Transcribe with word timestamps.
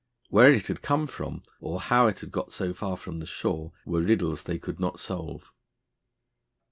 Where 0.29 0.51
it 0.51 0.65
had 0.65 0.81
come 0.81 1.05
from, 1.05 1.43
or 1.59 1.79
how 1.79 2.07
it 2.07 2.21
had 2.21 2.31
got 2.31 2.51
so 2.51 2.73
far 2.73 2.97
from 2.97 3.19
the 3.19 3.27
shore, 3.27 3.71
were 3.85 4.01
riddles 4.01 4.41
they 4.41 4.57
could 4.57 4.79
not 4.79 4.99
solve. 4.99 5.53